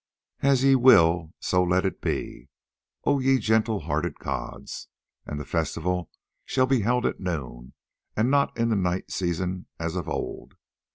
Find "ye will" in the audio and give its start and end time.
0.63-1.29